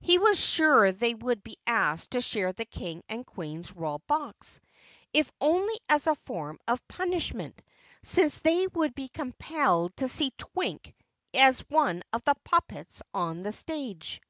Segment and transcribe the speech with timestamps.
[0.00, 4.58] He was sure they would be asked to share the King and Queen's Royal Box,
[5.12, 7.62] if only as a form of punishment,
[8.02, 10.92] since they would be compelled to see Twink
[11.34, 14.20] as one of the puppets on the stage.